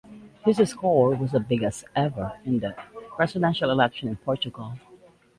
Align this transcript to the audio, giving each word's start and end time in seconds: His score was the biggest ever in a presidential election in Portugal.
His 0.43 0.57
score 0.67 1.15
was 1.15 1.33
the 1.33 1.39
biggest 1.39 1.83
ever 1.95 2.33
in 2.43 2.63
a 2.63 2.73
presidential 3.15 3.69
election 3.69 4.07
in 4.09 4.15
Portugal. 4.15 4.73